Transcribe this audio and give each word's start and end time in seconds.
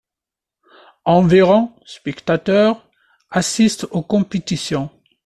Environ 1.05 1.75
spectateurs 1.85 2.89
assistent 3.29 3.85
aux 3.91 4.01
compétitions. 4.01 4.89